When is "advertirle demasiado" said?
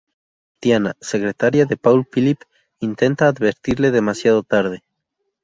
3.27-4.41